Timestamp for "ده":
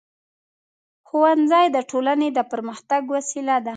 3.65-3.69